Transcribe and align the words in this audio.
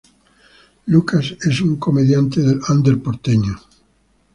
Lucas 0.87 1.37
es 1.41 1.61
un 1.61 1.75
comediante 1.75 2.41
del 2.41 2.59
under 2.69 2.97
porteño. 3.03 3.55